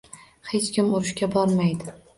Hech 0.53 0.71
kim 0.79 0.91
urushga 1.01 1.33
bormaydi. 1.37 1.99